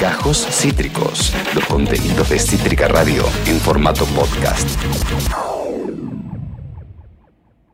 [0.00, 4.68] Gajos Cítricos, los contenidos de Cítrica Radio en formato podcast.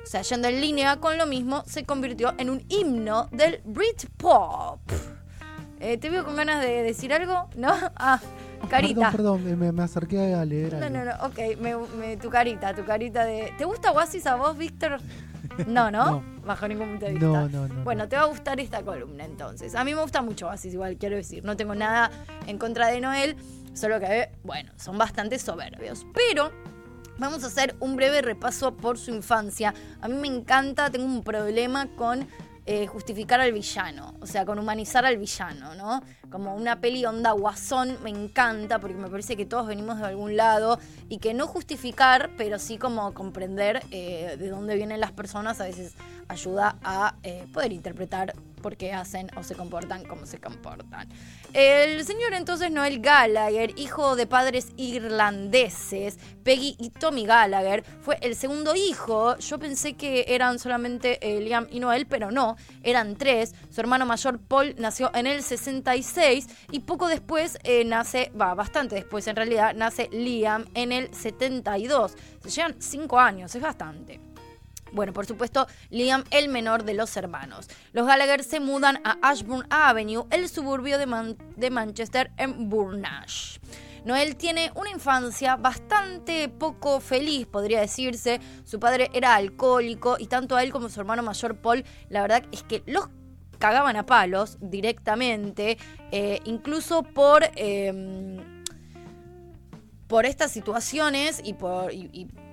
[0.07, 4.79] o sea, yendo en línea con lo mismo, se convirtió en un himno del Britpop.
[5.81, 7.49] Eh, ¿Te veo con ganas de decir algo?
[7.55, 7.73] ¿No?
[7.97, 8.21] Ah,
[8.69, 9.11] carita.
[9.11, 10.89] Perdón, perdón, me, acerqué a leer algo.
[10.89, 13.53] No, no, no, ok, tu carita, tu carita de...
[13.57, 14.99] ¿Te gusta Oasis a vos, Víctor?
[15.67, 16.23] No, ¿no?
[16.45, 17.27] Bajo ningún punto de vista.
[17.27, 17.83] No, no, no.
[17.83, 19.75] Bueno, te va a gustar esta columna entonces.
[19.75, 21.43] A mí me gusta mucho Oasis, igual quiero decir.
[21.43, 22.11] No tengo nada
[22.45, 23.35] en contra de Noel,
[23.73, 26.05] solo que, bueno, son bastante soberbios.
[26.13, 26.51] Pero
[27.19, 29.73] Vamos a hacer un breve repaso por su infancia.
[30.01, 32.27] A mí me encanta, tengo un problema con
[32.69, 36.03] eh, justificar al villano, o sea, con humanizar al villano, ¿no?
[36.29, 40.35] Como una peli onda guasón, me encanta porque me parece que todos venimos de algún
[40.35, 45.61] lado y que no justificar, pero sí como comprender eh, de dónde vienen las personas
[45.61, 45.93] a veces
[46.27, 48.33] ayuda a eh, poder interpretar
[48.67, 51.07] por qué hacen o se comportan como se comportan.
[51.53, 58.35] El señor entonces Noel Gallagher, hijo de padres irlandeses, Peggy y Tommy Gallagher, fue el
[58.35, 59.37] segundo hijo.
[59.37, 63.55] Yo pensé que eran solamente eh, Liam y Noel, pero no, eran tres.
[63.69, 68.95] Su hermano mayor Paul nació en el 66 y poco después eh, nace, va, bastante
[68.95, 72.17] después en realidad, nace Liam en el 72.
[72.43, 74.26] Se llevan cinco años, es bastante.
[74.91, 77.67] Bueno, por supuesto, Liam, el menor de los hermanos.
[77.93, 83.57] Los Gallagher se mudan a Ashburn Avenue, el suburbio de, de Manchester, en Burnash.
[84.05, 88.39] Noel tiene una infancia bastante poco feliz, podría decirse.
[88.63, 92.43] Su padre era alcohólico y tanto a él como su hermano mayor Paul, la verdad
[92.53, 93.09] es que los
[93.59, 95.77] cagaban a palos directamente,
[96.11, 98.63] eh, incluso por, em,
[100.07, 101.91] por estas situaciones y por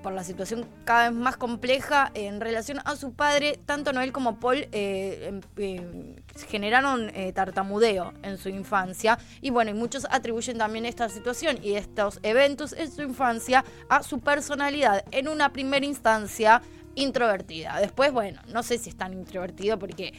[0.04, 4.38] por la situación cada vez más compleja en relación a su padre, tanto Noel como
[4.38, 6.16] Paul eh, em, eh,
[6.46, 9.18] generaron eh, tartamudeo en su infancia.
[9.40, 14.02] Y bueno, y muchos atribuyen también esta situación y estos eventos en su infancia a
[14.02, 15.06] su personalidad.
[15.10, 16.60] En una primera instancia,
[16.96, 17.80] introvertida.
[17.80, 20.12] Después, bueno, no sé si es tan introvertido porque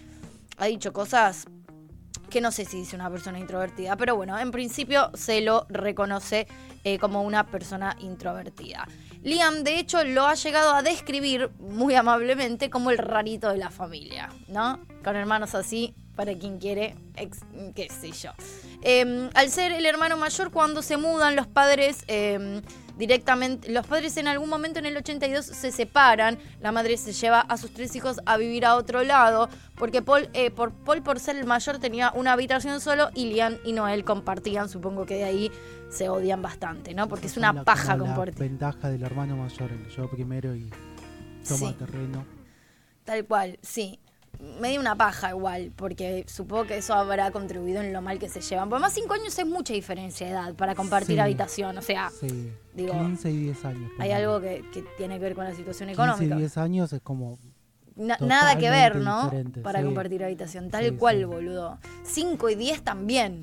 [0.57, 1.45] ha dicho cosas
[2.29, 6.47] que no sé si dice una persona introvertida, pero bueno, en principio se lo reconoce
[6.99, 8.87] como una persona introvertida.
[9.23, 13.71] Liam, de hecho, lo ha llegado a describir muy amablemente como el rarito de la
[13.71, 14.79] familia, ¿no?
[15.03, 16.95] Con hermanos así, para quien quiere,
[17.75, 18.31] qué sé yo.
[18.81, 22.61] Em, al ser el hermano mayor, cuando se mudan los padres em,
[22.97, 27.41] directamente, los padres en algún momento en el 82 se separan, la madre se lleva
[27.41, 31.19] a sus tres hijos a vivir a otro lado, porque Paul, eh, por, Paul por
[31.19, 35.23] ser el mayor tenía una habitación solo y Liam y Noel compartían, supongo que de
[35.23, 35.51] ahí
[35.89, 37.07] se odian bastante, ¿no?
[37.07, 38.39] Porque es una paja compartir.
[38.39, 40.69] La ventaja del hermano mayor, yo primero y
[41.47, 42.25] toma terreno.
[43.03, 43.99] Tal cual, sí.
[44.59, 48.29] Me dio una paja igual, porque supongo que eso habrá contribuido en lo mal que
[48.29, 48.69] se llevan.
[48.69, 52.11] Por más cinco años es mucha diferencia de edad para compartir habitación, o sea,
[52.73, 53.91] digo, 15 y 10 años.
[53.99, 54.63] Hay algo que,
[54.97, 56.35] tiene que ver con la situación económica.
[56.35, 57.37] 15 y 10 años es como
[57.95, 59.31] nada que ver, ¿no?
[59.63, 61.79] Para compartir habitación, tal cual, boludo.
[62.03, 63.41] 5 y 10 también.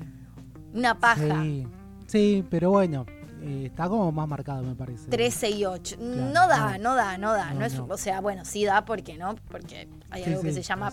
[0.73, 1.43] Una paja.
[2.07, 3.05] Sí, pero bueno,
[3.43, 5.09] eh, está como más marcado, me parece.
[5.09, 5.97] 13 y 8.
[5.97, 6.91] Claro, no da, no.
[6.91, 7.53] no da, no da.
[7.53, 7.77] No, No es.
[7.77, 10.91] O sea, bueno, sí da porque no, porque hay Sí, algo que sí, se llama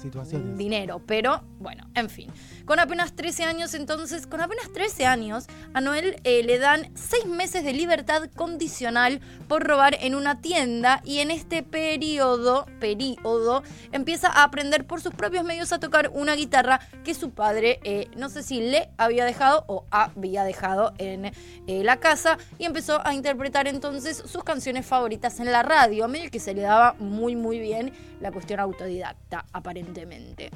[0.56, 1.00] dinero.
[1.06, 2.30] Pero bueno, en fin.
[2.64, 7.26] Con apenas 13 años, entonces, con apenas 13 años, a Noel eh, le dan 6
[7.26, 13.62] meses de libertad condicional por robar en una tienda y en este periodo, periodo,
[13.92, 18.08] empieza a aprender por sus propios medios a tocar una guitarra que su padre, eh,
[18.16, 21.32] no sé si le había dejado o había dejado en eh,
[21.84, 26.30] la casa y empezó a interpretar entonces sus canciones favoritas en la radio, a medio
[26.30, 30.50] que se le daba muy muy bien la cuestión autodidacta aparentemente.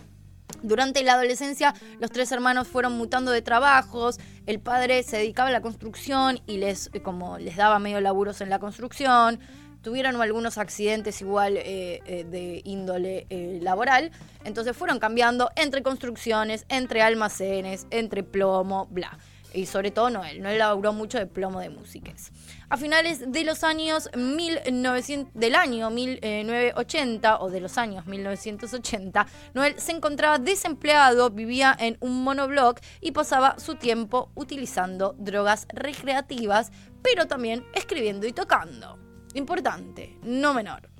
[0.64, 4.18] Durante la adolescencia, los tres hermanos fueron mutando de trabajos.
[4.46, 8.40] El padre se dedicaba a la construcción y les, eh, como les daba medio laburos
[8.40, 9.40] en la construcción.
[9.82, 13.26] Tuvieron algunos accidentes igual eh, eh, de índole
[13.60, 14.10] laboral.
[14.44, 19.18] Entonces fueron cambiando entre construcciones, entre almacenes, entre plomo, bla.
[19.54, 20.42] Y sobre todo Noel.
[20.42, 22.32] Noel laburó mucho de plomo de músicas.
[22.68, 29.78] A finales de los años 1900, del año 1980 o de los años 1980, Noel
[29.78, 36.72] se encontraba desempleado, vivía en un monobloc y pasaba su tiempo utilizando drogas recreativas,
[37.02, 38.98] pero también escribiendo y tocando.
[39.34, 40.93] Importante, no menor.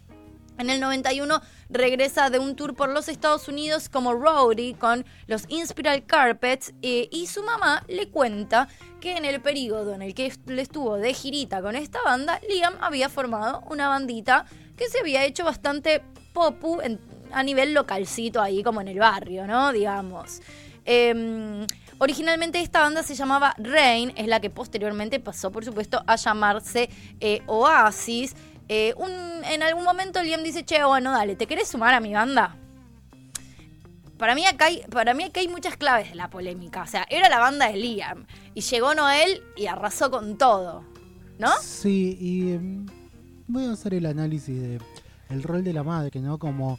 [0.59, 5.45] En el 91 regresa de un tour por los Estados Unidos como roadie con los
[5.49, 8.69] Inspiral Carpets eh, y su mamá le cuenta
[9.01, 13.09] que en el periodo en el que estuvo de girita con esta banda, Liam había
[13.09, 14.47] formado una bandita
[14.77, 16.03] que se había hecho bastante
[16.33, 17.01] popu en-
[17.33, 19.73] a nivel localcito ahí como en el barrio, ¿no?
[19.73, 20.41] Digamos.
[20.85, 21.67] Em,
[21.99, 26.89] originalmente esta banda se llamaba Rain, es la que posteriormente pasó, por supuesto, a llamarse
[27.21, 28.37] eh, Oasis.
[28.69, 32.13] Eh, un- en algún momento Liam dice, che, bueno, dale, ¿te querés sumar a mi
[32.15, 32.57] banda?
[34.19, 36.83] Para mí, acá hay, para mí acá hay muchas claves de la polémica.
[36.83, 38.27] O sea, era la banda de Liam.
[38.55, 40.85] Y llegó Noel y arrasó con todo.
[41.39, 41.51] ¿No?
[41.61, 42.87] Sí, y em,
[43.49, 44.79] voy a hacer el análisis de
[45.31, 46.39] el rol de la madre, ¿no?
[46.39, 46.79] Como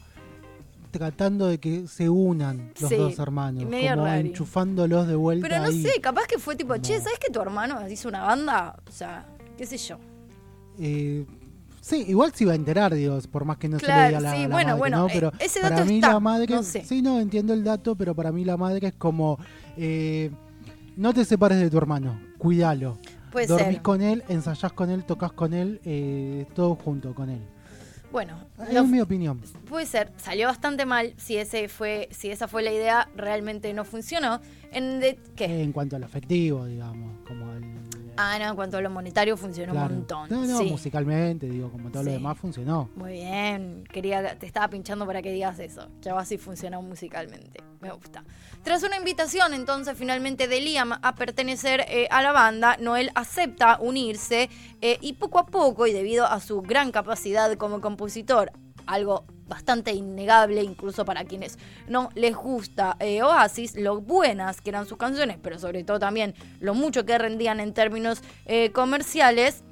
[0.91, 5.67] tratando de que se unan los Sí, dos hermanos, como enchufándolos de vuelta Pero no
[5.67, 5.83] ahí.
[5.83, 6.99] sé, capaz que fue tipo, che.
[7.01, 8.77] ¿sabes que tu hermano hizo una banda?
[8.87, 9.25] O sea,
[9.57, 9.97] qué sé yo.
[10.79, 11.25] Eh,
[11.85, 14.21] sí, igual se iba a enterar, digo, por más que no se le diga a
[14.21, 15.07] la, sí, la bueno, madre, bueno, ¿no?
[15.07, 16.83] eh, Pero ese para dato mí está, la madre, no sé.
[16.83, 19.37] sí, no, entiendo el dato, pero para mí la madre es como,
[19.77, 20.31] eh,
[20.97, 22.97] no te separes de tu hermano, cuídalo.
[23.31, 23.81] Puede Dormís ser.
[23.81, 27.41] con él, ensayás con él, tocas con él, eh, todo junto con él.
[28.11, 28.37] Bueno,
[28.71, 29.41] Es mi opinión.
[29.67, 30.09] puede ser.
[30.15, 31.13] Salió bastante mal.
[31.17, 34.39] Si ese fue, si esa fue la idea, realmente no funcionó.
[34.71, 35.61] En de- ¿Qué?
[35.63, 37.63] En cuanto al afectivo, digamos, como el...
[38.17, 39.89] Ah, no, en cuanto a lo monetario funcionó claro.
[39.89, 40.29] un montón.
[40.29, 40.65] No, no, sí.
[40.65, 42.89] musicalmente, digo, como todo lo demás funcionó.
[42.95, 45.89] Muy bien, quería, te estaba pinchando para que digas eso.
[46.01, 47.61] Ya así funcionó musicalmente.
[47.81, 48.23] Me gusta.
[48.63, 53.77] Tras una invitación entonces finalmente de Liam a pertenecer eh, a la banda, Noel acepta
[53.79, 54.49] unirse
[54.81, 58.51] eh, y poco a poco, y debido a su gran capacidad como compositor,
[58.87, 61.57] algo bastante innegable incluso para quienes
[61.87, 66.33] no les gusta eh, Oasis, lo buenas que eran sus canciones, pero sobre todo también
[66.59, 69.63] lo mucho que rendían en términos eh, comerciales,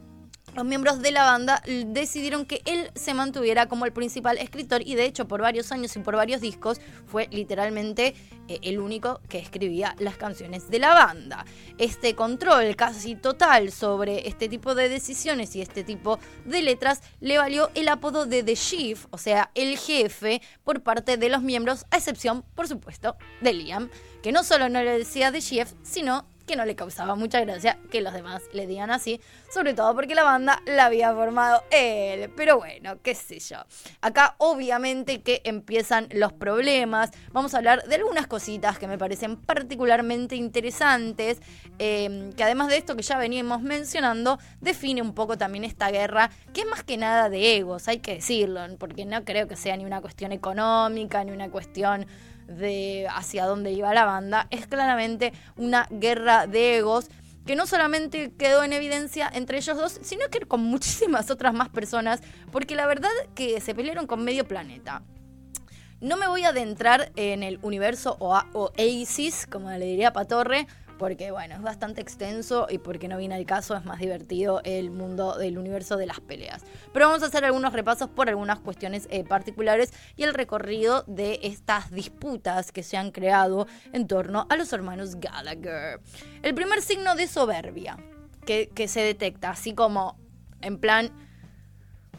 [0.56, 4.96] los miembros de la banda decidieron que él se mantuviera como el principal escritor y
[4.96, 8.16] de hecho por varios años y por varios discos fue literalmente
[8.48, 11.46] eh, el único que escribía las canciones de la banda.
[11.78, 17.38] Este control casi total sobre este tipo de decisiones y este tipo de letras le
[17.38, 21.86] valió el apodo de The Chief, o sea, el jefe, por parte de los miembros,
[21.92, 23.90] a excepción, por supuesto, de Liam,
[24.22, 27.80] que no solo no le decía The Chief, sino que no le causaba mucha gracia
[27.92, 29.20] que los demás le digan así,
[29.52, 32.30] sobre todo porque la banda la había formado él.
[32.36, 33.58] Pero bueno, qué sé yo.
[34.02, 37.12] Acá obviamente que empiezan los problemas.
[37.32, 41.42] Vamos a hablar de algunas cositas que me parecen particularmente interesantes,
[41.80, 46.30] eh, que además de esto que ya veníamos mencionando, define un poco también esta guerra,
[46.54, 49.78] que es más que nada de egos, hay que decirlo, porque no creo que sea
[49.78, 52.06] ni una cuestión económica, ni una cuestión
[52.58, 57.08] de hacia dónde iba la banda, es claramente una guerra de egos
[57.46, 61.70] que no solamente quedó en evidencia entre ellos dos, sino que con muchísimas otras más
[61.70, 65.04] personas, porque la verdad que se pelearon con medio planeta.
[66.00, 71.32] No me voy a adentrar en el universo Oa- Oasis, como le diría Patorre, porque
[71.32, 75.38] bueno, es bastante extenso y porque no viene al caso, es más divertido el mundo
[75.38, 76.64] del universo de las peleas.
[76.92, 81.40] Pero vamos a hacer algunos repasos por algunas cuestiones eh, particulares y el recorrido de
[81.44, 86.00] estas disputas que se han creado en torno a los hermanos Gallagher.
[86.42, 87.98] El primer signo de soberbia
[88.46, 90.18] que, que se detecta, así como
[90.62, 91.12] en plan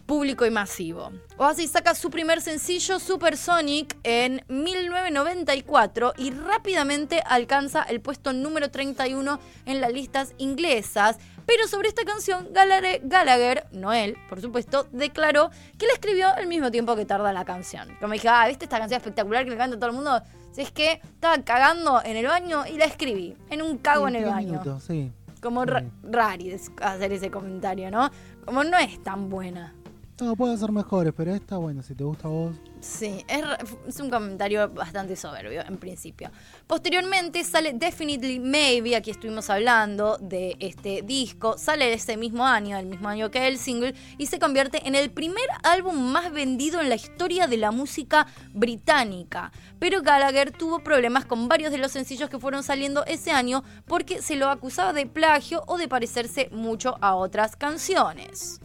[0.07, 1.11] público y masivo.
[1.37, 9.39] Oasis saca su primer sencillo Supersonic en 1994 y rápidamente alcanza el puesto número 31
[9.67, 11.19] en las listas inglesas.
[11.47, 16.71] Pero sobre esta canción, Gallagher, Gallagher, Noel, por supuesto, declaró que la escribió al mismo
[16.71, 17.89] tiempo que tarda la canción.
[18.01, 20.23] Como dije, ah, ¿viste esta canción espectacular que le canta todo el mundo?
[20.53, 24.17] Si es que estaba cagando en el baño y la escribí, en un cago en
[24.17, 24.53] el baño.
[24.53, 25.13] Minutos, sí.
[25.43, 25.69] Como Sí.
[25.71, 28.11] ra- rari hacer ese comentario, ¿no?
[28.47, 29.75] Como no es tan buena.
[30.21, 32.55] No, puede ser mejores, pero esta, bueno, si te gusta a vos.
[32.81, 33.43] Sí, es,
[33.89, 36.31] es un comentario bastante soberbio en principio.
[36.69, 42.87] Posteriormente sale Definitely Maybe, aquí estuvimos hablando de este disco, sale ese mismo año, el
[42.87, 46.91] mismo año que el single, y se convierte en el primer álbum más vendido en
[46.91, 49.51] la historia de la música británica.
[49.81, 54.23] Pero Gallagher tuvo problemas con varios de los sencillos que fueron saliendo ese año porque
[54.23, 58.61] se lo acusaba de plagio o de parecerse mucho a otras canciones.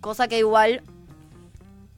[0.00, 0.82] Cosa que igual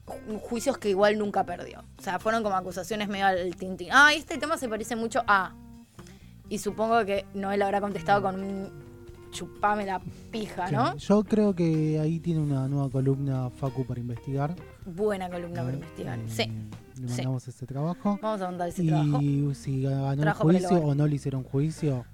[0.06, 1.80] ju- juicios que igual nunca perdió.
[1.98, 3.88] O sea, fueron como acusaciones medio al tintín.
[3.92, 5.52] Ah, este tema se parece mucho a.
[6.48, 8.90] Y supongo que Noel habrá contestado con un
[9.30, 10.00] chupame la
[10.32, 10.96] pija, Sí, ¿no?
[10.96, 14.56] Yo creo que ahí tiene una nueva columna Facu para investigar.
[14.84, 16.18] Buena columna para investigar.
[16.18, 16.50] eh, Sí.
[17.00, 17.14] Le sí.
[17.14, 18.18] mandamos ese trabajo.
[18.20, 19.20] Vamos a mandar ese trabajo.
[19.22, 22.04] Y si ganó el juicio o no le hicieron juicio,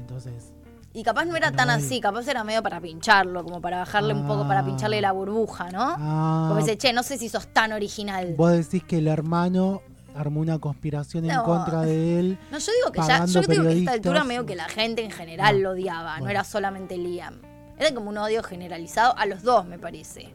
[0.00, 0.52] entonces
[0.92, 4.26] Y capaz no era tan así, capaz era medio para pincharlo, como para bajarle un
[4.26, 5.82] poco, para pincharle la burbuja, ¿no?
[5.96, 8.34] Ah, Como dice, che, no sé si sos tan original.
[8.36, 9.82] vos decís que el hermano
[10.16, 12.38] armó una conspiración en contra de él.
[12.50, 15.04] No, yo digo que ya, yo digo que a esta altura medio que la gente
[15.04, 17.40] en general lo odiaba, no era solamente Liam.
[17.78, 20.34] Era como un odio generalizado a los dos, me parece.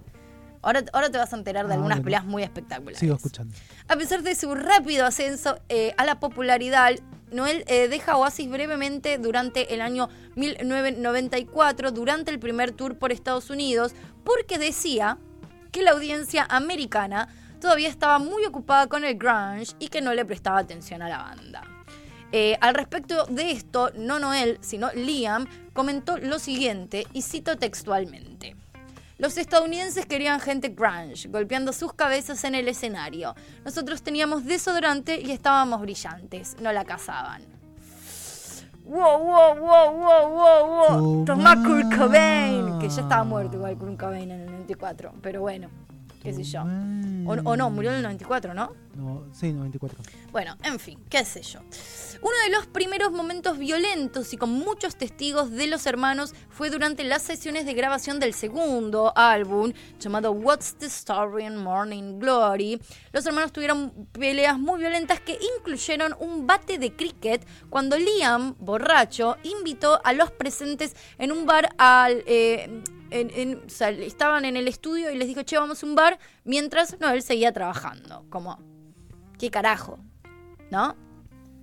[0.61, 2.05] Ahora, ahora te vas a enterar de Ah, algunas bueno.
[2.05, 2.97] peleas muy espectaculares.
[2.97, 3.53] Sigo escuchando.
[3.89, 6.91] A pesar de su rápido ascenso eh, a la popularidad,
[7.35, 13.49] Noel eh, deja Oasis brevemente durante el año 1994, durante el primer tour por Estados
[13.49, 15.17] Unidos, porque decía
[15.73, 17.27] que la audiencia americana
[17.59, 21.17] todavía estaba muy ocupada con el grunge y que no le prestaba atención a la
[21.17, 21.63] banda.
[22.31, 28.55] Eh, al respecto de esto, no Noel, sino Liam, comentó lo siguiente, y cito textualmente.
[29.17, 33.33] Los estadounidenses querían gente grunge, golpeando sus cabezas en el escenario.
[33.63, 37.41] Nosotros teníamos desodorante y estábamos brillantes, no la cazaban.
[38.83, 41.25] Wow, wow, wow, wow, wow, wow.
[41.25, 41.55] Tomá.
[41.63, 45.69] Kurt Cobain, que ya estaba muerto igual Kurt Cobain en el 94, pero bueno,
[46.25, 46.61] qué sé yo.
[46.61, 48.73] O, o no, murió en el 94, ¿no?
[48.95, 49.99] No, sí, 94.
[50.31, 51.59] Bueno, en fin, qué sé yo.
[52.21, 57.03] Uno de los primeros momentos violentos y con muchos testigos de los hermanos fue durante
[57.03, 62.81] las sesiones de grabación del segundo álbum llamado What's the Story in Morning Glory.
[63.11, 69.37] Los hermanos tuvieron peleas muy violentas que incluyeron un bate de cricket cuando Liam, borracho,
[69.43, 72.23] invitó a los presentes en un bar al...
[72.25, 72.81] eh,
[73.11, 75.95] en- en- o sea, estaban en el estudio y les dijo, che, vamos a un
[75.95, 78.25] bar, mientras Noel seguía trabajando.
[78.29, 78.59] Como,
[79.39, 79.99] ¿qué carajo?
[80.71, 80.95] ¿No?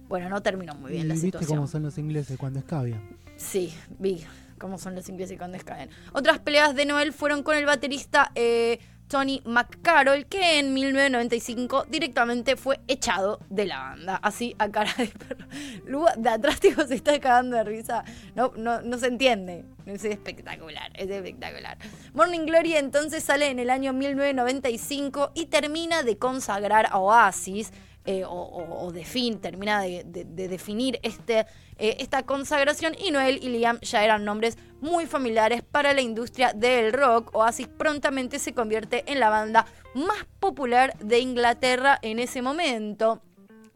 [0.08, 1.56] Bueno, no terminó muy bien y la viste situación.
[1.58, 3.00] cómo son los ingleses cuando escabian.
[3.36, 4.22] Sí, vi
[4.58, 5.90] cómo son los ingleses cuando escaben.
[6.12, 8.78] Otras peleas de Noel fueron con el baterista eh,
[9.12, 14.16] Tony McCarroll, que en 1995 directamente fue echado de la banda.
[14.22, 15.46] Así a cara de perro.
[15.84, 18.04] Lu de atrás se está cagando de risa.
[18.34, 19.66] No, no, no se entiende.
[19.84, 21.76] Es espectacular, es espectacular.
[22.14, 27.70] Morning Glory entonces sale en el año 1995 y termina de consagrar a Oasis
[28.04, 28.92] eh, o,
[29.40, 31.46] termina de, de- de definir este,
[31.78, 36.52] eh, esta consagración y Noel y Liam ya eran nombres muy familiares para la industria
[36.52, 37.34] del rock.
[37.34, 43.22] Oasis prontamente se convierte en la banda más popular de Inglaterra en ese momento.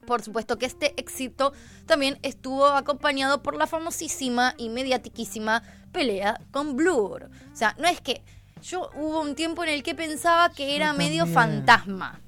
[0.06, 1.52] Por supuesto que este éxito
[1.86, 7.28] también estuvo acompañado por la famosísima y mediatiquísima pelea con Blur.
[7.52, 8.22] O sea, no es que
[8.62, 12.20] yo hubo un tiempo en el que pensaba que era medio fantasma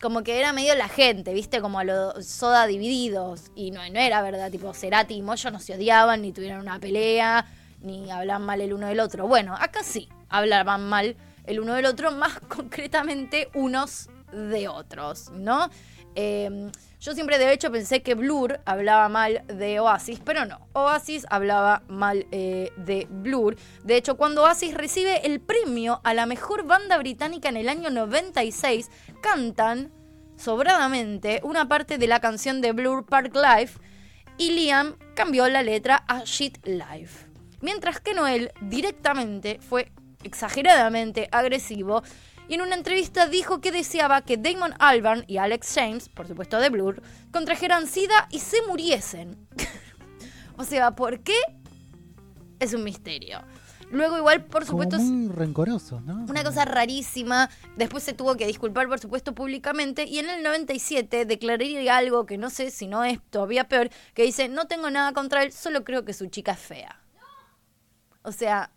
[0.00, 1.60] Como que era medio la gente, ¿viste?
[1.60, 3.50] Como a los soda divididos.
[3.54, 6.78] Y no, no era verdad, tipo, Cerati y Moyo no se odiaban, ni tuvieron una
[6.78, 7.46] pelea,
[7.80, 9.26] ni hablaban mal el uno del otro.
[9.26, 15.70] Bueno, acá sí, hablaban mal el uno del otro, más concretamente unos de otros, ¿no?
[16.14, 20.66] Eh, yo siempre de hecho pensé que Blur hablaba mal de Oasis, pero no.
[20.72, 23.56] Oasis hablaba mal eh, de Blur.
[23.84, 27.90] De hecho, cuando Oasis recibe el premio a la mejor banda británica en el año
[27.90, 28.90] 96,
[29.22, 29.92] cantan
[30.36, 33.78] sobradamente una parte de la canción de Blur Park Life
[34.36, 37.26] y Liam cambió la letra a Shit Life.
[37.60, 39.92] Mientras que Noel directamente fue
[40.24, 42.02] exageradamente agresivo
[42.48, 46.58] y en una entrevista dijo que deseaba que Damon Albarn y Alex James, por supuesto
[46.58, 49.46] de Blur, contrajeran SIDA y se muriesen.
[50.56, 51.36] o sea, ¿por qué?
[52.58, 53.40] Es un misterio.
[53.90, 56.24] Luego igual, por Como supuesto, es muy rencoroso, ¿no?
[56.28, 57.48] una cosa rarísima.
[57.76, 60.04] Después se tuvo que disculpar, por supuesto, públicamente.
[60.04, 64.24] Y en el 97 declararía algo que no sé si no es todavía peor, que
[64.24, 67.00] dice, no tengo nada contra él, solo creo que su chica es fea.
[68.22, 68.70] O sea,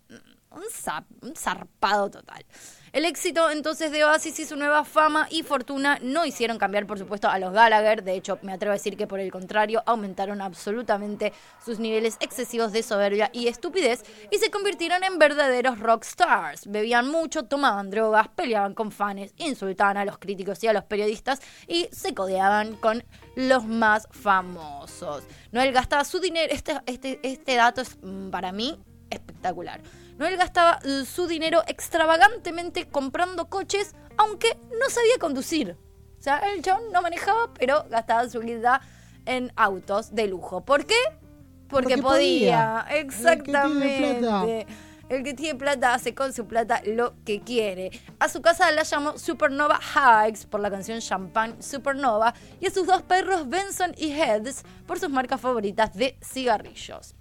[0.50, 2.46] un, zap- un zarpado total.
[2.92, 6.98] El éxito entonces de Oasis y su nueva fama y fortuna no hicieron cambiar, por
[6.98, 8.04] supuesto, a los Gallagher.
[8.04, 11.32] De hecho, me atrevo a decir que por el contrario, aumentaron absolutamente
[11.64, 16.66] sus niveles excesivos de soberbia y estupidez y se convirtieron en verdaderos rock stars.
[16.66, 21.40] Bebían mucho, tomaban drogas, peleaban con fans, insultaban a los críticos y a los periodistas
[21.66, 23.04] y se codeaban con
[23.36, 25.24] los más famosos.
[25.50, 29.80] Noel gastaba su dinero, este, este, este dato es mm, para mí espectacular.
[30.18, 35.76] Noel gastaba eh, su dinero extravagantemente comprando coches, aunque no sabía conducir.
[36.18, 38.80] O sea, el chabón no manejaba, pero gastaba su guita
[39.26, 40.64] en autos de lujo.
[40.64, 40.94] ¿Por qué?
[41.68, 42.84] Porque, Porque podía.
[42.86, 43.00] podía.
[43.00, 44.66] Exactamente.
[45.08, 47.90] El que tiene plata hace con su plata lo que quiere.
[48.18, 52.86] A su casa la llamó Supernova Hikes por la canción Champagne Supernova y a sus
[52.86, 57.14] dos perros Benson y Heads por sus marcas favoritas de cigarrillos.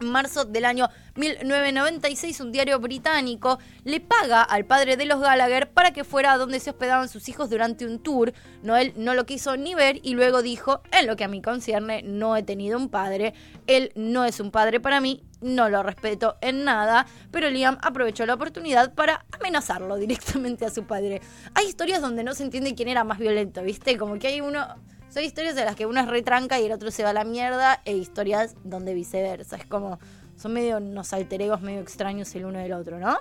[0.00, 5.92] Marzo del año 1996, un diario británico le paga al padre de los Gallagher para
[5.92, 8.32] que fuera a donde se hospedaban sus hijos durante un tour.
[8.62, 12.02] Noel no lo quiso ni ver y luego dijo, en lo que a mí concierne,
[12.02, 13.34] no he tenido un padre,
[13.66, 18.26] él no es un padre para mí, no lo respeto en nada, pero Liam aprovechó
[18.26, 21.20] la oportunidad para amenazarlo directamente a su padre.
[21.54, 23.96] Hay historias donde no se entiende quién era más violento, ¿viste?
[23.96, 24.66] Como que hay uno...
[25.08, 27.24] Son historias de las que uno es retranca y el otro se va a la
[27.24, 29.56] mierda, e historias donde viceversa.
[29.56, 29.98] Es como,
[30.36, 33.16] son medio unos alter egos medio extraños el uno del otro, ¿no?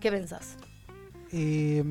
[0.00, 0.56] ¿Qué pensás?
[1.32, 1.82] Eh,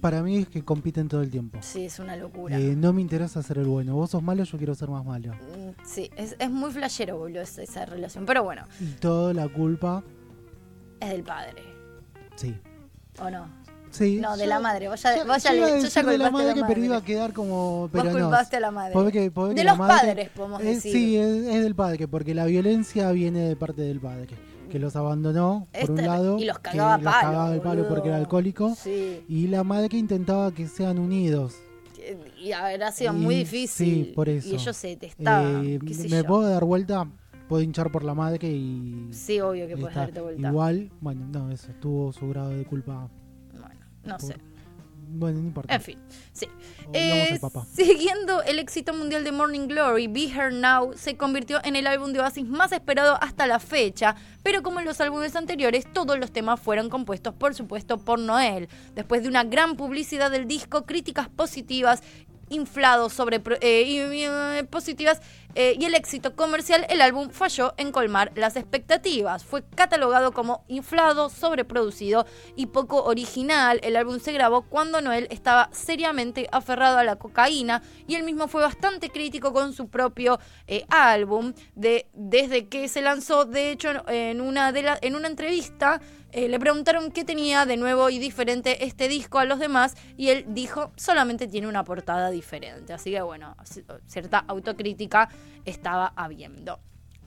[0.00, 1.58] para mí es que compiten todo el tiempo.
[1.62, 2.58] Sí, es una locura.
[2.58, 3.94] Eh, no me interesa ser el bueno.
[3.94, 5.34] Vos sos malo, yo quiero ser más malo.
[5.34, 8.26] Mm, Sí, es, es muy flashero, boludo, esa, esa relación.
[8.26, 10.02] Pero bueno, Y toda la culpa,
[11.00, 11.62] es del padre,
[12.34, 12.56] sí.
[13.20, 13.46] ¿o no?
[13.90, 14.88] Sí, No, de la madre.
[14.88, 17.04] Vos ya, yo- vos ya yo le- yo ya de la madre, pero iba a
[17.04, 17.88] quedar como.
[17.88, 18.10] Vos no.
[18.12, 18.92] culpaste a la madre.
[18.92, 20.92] Porque- porque de la los madre- padres, podemos es- decir.
[20.92, 24.26] Sí, es, es del padre, porque la violencia viene de parte del padre,
[24.70, 27.60] que los abandonó, por un Este- lado, y los que cagaba los palo, cagaba de
[27.60, 31.54] palo porque era alcohólico, Sí, y la madre que intentaba que sean unidos.
[32.38, 34.06] y habrá sido muy difícil.
[34.06, 34.48] sí, por eso.
[34.48, 35.64] Y ellos se detestaban.
[35.66, 35.78] Eh,
[36.10, 37.08] me puedo dar vuelta,
[37.48, 39.08] puedo hinchar por la madre y...
[39.12, 40.48] Sí, obvio que puedes darte vuelta.
[40.48, 43.08] Igual, bueno, no, eso, tuvo su grado de culpa.
[44.06, 44.36] No sé.
[45.08, 45.72] Bueno, no importa.
[45.74, 45.98] En fin,
[46.32, 46.48] sí.
[46.92, 47.38] Eh,
[47.72, 52.12] siguiendo el éxito mundial de Morning Glory, Be Here Now se convirtió en el álbum
[52.12, 56.32] de Oasis más esperado hasta la fecha, pero como en los álbumes anteriores, todos los
[56.32, 58.68] temas fueron compuestos, por supuesto, por Noel.
[58.94, 62.02] Después de una gran publicidad del disco, críticas positivas,
[62.48, 65.20] inflados sobre eh, y, eh, positivas
[65.58, 69.42] eh, y el éxito comercial, el álbum falló en colmar las expectativas.
[69.42, 73.80] Fue catalogado como inflado, sobreproducido y poco original.
[73.82, 78.48] El álbum se grabó cuando Noel estaba seriamente aferrado a la cocaína y él mismo
[78.48, 83.46] fue bastante crítico con su propio eh, álbum de, desde que se lanzó.
[83.46, 86.02] De hecho, en una, de la- en una entrevista
[86.36, 90.28] eh, le preguntaron qué tenía de nuevo y diferente este disco a los demás y
[90.28, 92.92] él dijo solamente tiene una portada diferente.
[92.92, 93.56] Así que bueno,
[94.06, 95.30] cierta autocrítica
[95.64, 96.78] estaba habiendo.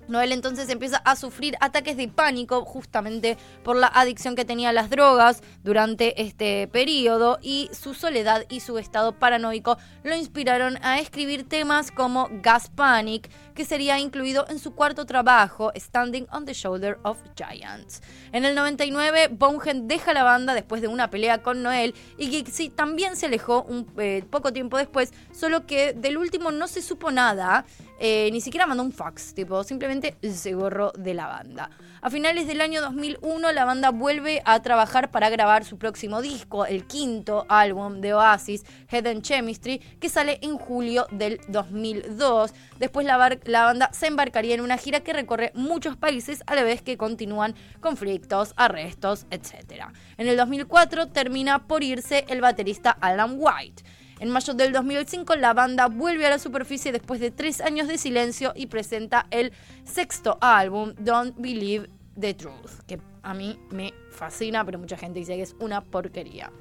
[0.10, 4.74] Noel entonces empieza a sufrir ataques de pánico justamente por la adicción que tenía a
[4.74, 11.00] las drogas durante este periodo y su soledad y su estado paranoico lo inspiraron a
[11.00, 16.54] escribir temas como Gas Panic, que sería incluido en su cuarto trabajo, Standing on the
[16.54, 18.02] Shoulder of Giants.
[18.32, 22.70] En el 99, Bonehead deja la banda después de una pelea con Noel y Gixie
[22.70, 27.12] también se alejó un eh, poco tiempo después, solo que del último no se supo
[27.12, 27.66] nada.
[28.02, 31.70] Eh, ni siquiera mandó un fax, tipo, simplemente se borró de la banda.
[32.02, 36.66] A finales del año 2001, la banda vuelve a trabajar para grabar su próximo disco,
[36.66, 42.54] el quinto álbum de Oasis, Head and Chemistry, que sale en julio del 2002.
[42.80, 46.64] Después la, la banda se embarcaría en una gira que recorre muchos países a la
[46.64, 49.88] vez que continúan conflictos, arrestos, etc.
[50.18, 53.84] En el 2004 termina por irse el baterista Alan White.
[54.20, 57.98] En mayo del 2005 la banda vuelve a la superficie después de tres años de
[57.98, 59.54] silencio y presenta el
[59.86, 65.38] sexto álbum, Don't Believe the Truth, que a mí me fascina, pero mucha gente dice
[65.38, 66.52] que es una porquería.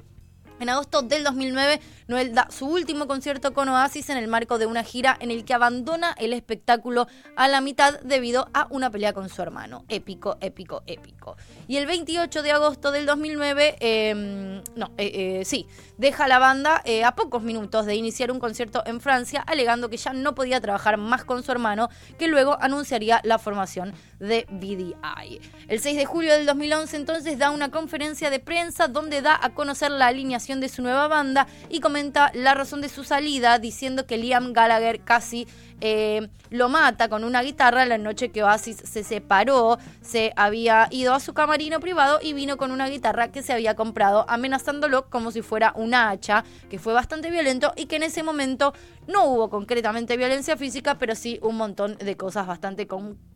[0.59, 4.65] En agosto del 2009, Noel da su último concierto con Oasis en el marco de
[4.65, 9.13] una gira en el que abandona el espectáculo a la mitad debido a una pelea
[9.13, 9.85] con su hermano.
[9.87, 11.37] Épico, épico, épico.
[11.69, 15.65] Y el 28 de agosto del 2009, em, no, eh, eh, sí,
[15.97, 19.95] deja la banda eh, a pocos minutos de iniciar un concierto en Francia, alegando que
[19.95, 25.39] ya no podía trabajar más con su hermano, que luego anunciaría la formación de BDI.
[25.69, 29.53] El 6 de julio del 2011 entonces da una conferencia de prensa donde da a
[29.53, 34.07] conocer la alineación de su nueva banda y comenta la razón de su salida diciendo
[34.07, 35.47] que Liam Gallagher casi
[35.81, 41.13] eh, lo mata con una guitarra la noche que Oasis se separó, se había ido
[41.13, 45.31] a su camarino privado y vino con una guitarra que se había comprado amenazándolo como
[45.31, 48.73] si fuera una hacha, que fue bastante violento y que en ese momento
[49.07, 52.87] no hubo concretamente violencia física, pero sí un montón de cosas bastante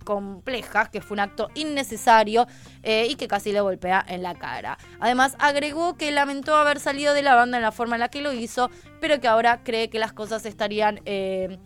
[0.04, 2.48] complejas, que fue un acto innecesario
[2.84, 4.78] eh, y que casi le golpea en la cara.
[5.00, 8.22] Además, agregó que lamentó haber salido de la banda en la forma en la que
[8.22, 11.02] lo hizo, pero que ahora cree que las cosas estarían...
[11.06, 11.58] Eh,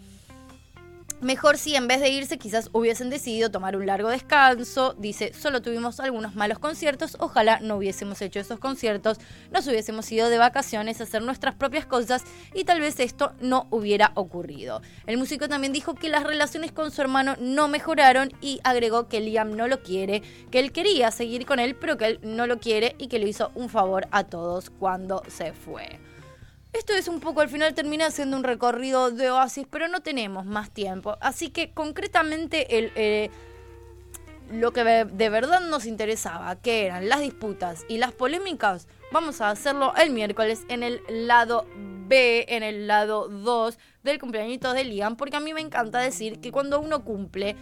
[1.22, 4.94] Mejor si en vez de irse quizás hubiesen decidido tomar un largo descanso.
[5.00, 9.18] Dice, solo tuvimos algunos malos conciertos, ojalá no hubiésemos hecho esos conciertos,
[9.52, 13.66] nos hubiésemos ido de vacaciones a hacer nuestras propias cosas y tal vez esto no
[13.72, 14.84] hubiera ocurrido.
[15.08, 19.20] El músico también dijo que las relaciones con su hermano no mejoraron y agregó que
[19.20, 22.60] Liam no lo quiere, que él quería seguir con él pero que él no lo
[22.60, 26.00] quiere y que le hizo un favor a todos cuando se fue.
[26.74, 30.46] Esto es un poco, al final termina siendo un recorrido de Oasis, pero no tenemos
[30.46, 31.18] más tiempo.
[31.22, 33.32] Así que concretamente el, eh,
[34.52, 39.50] lo que de verdad nos interesaba, que eran las disputas y las polémicas, vamos a
[39.50, 41.66] hacerlo el miércoles en el lado
[42.08, 46.40] B, en el lado 2 del cumpleañito de Liam, porque a mí me encanta decir
[46.40, 47.56] que cuando uno cumple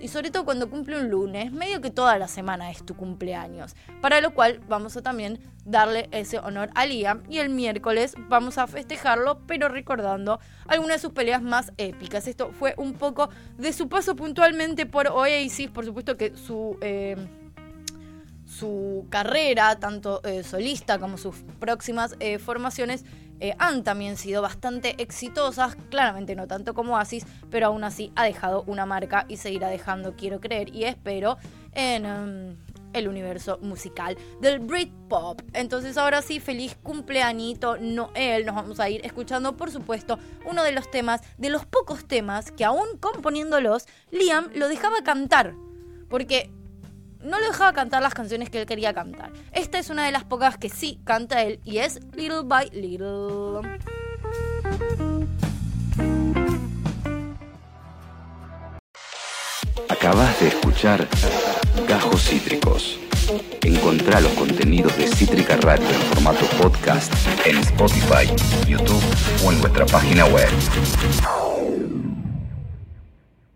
[0.00, 3.74] y sobre todo cuando cumple un lunes, medio que toda la semana es tu cumpleaños.
[4.00, 8.56] Para lo cual vamos a también darle ese honor a Liam y el miércoles vamos
[8.58, 12.28] a festejarlo, pero recordando algunas de sus peleas más épicas.
[12.28, 16.78] Esto fue un poco de su paso puntualmente por Oasis, por supuesto que su...
[16.80, 17.16] Eh,
[18.48, 23.04] su carrera, tanto eh, solista como sus próximas eh, formaciones,
[23.40, 28.24] eh, han también sido bastante exitosas, claramente no tanto como Oasis, pero aún así ha
[28.24, 31.38] dejado una marca y seguirá dejando, quiero creer y espero,
[31.72, 32.56] en em,
[32.92, 35.40] el universo musical del Britpop.
[35.52, 40.72] Entonces ahora sí, feliz cumpleañito Noel, nos vamos a ir escuchando por supuesto uno de
[40.72, 45.54] los temas, de los pocos temas que aún componiéndolos, Liam lo dejaba cantar.
[46.08, 46.50] Porque
[47.22, 49.30] no lo dejaba cantar las canciones que él quería cantar.
[49.52, 53.68] Esta es una de las pocas que sí canta él y es Little by Little.
[59.88, 61.08] Acabas de escuchar
[61.88, 62.98] Gajos Cítricos.
[63.62, 67.12] Encontrá los contenidos de Cítrica Radio en formato podcast
[67.44, 68.26] en Spotify,
[68.66, 69.02] YouTube
[69.44, 70.48] o en nuestra página web.